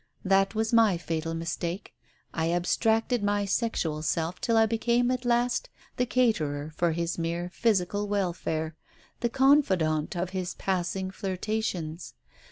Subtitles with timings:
[0.25, 1.93] That was my fatal mistake,
[2.33, 7.51] I abstracted my sexual self till I became at last the caterer for his mere
[7.53, 8.75] physical welfare,
[9.19, 12.15] the confidante of his passing flirtations.